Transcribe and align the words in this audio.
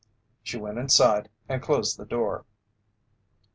She 0.41 0.57
went 0.57 0.79
inside 0.79 1.29
and 1.47 1.61
closed 1.61 1.97
the 1.97 2.07
door. 2.07 2.43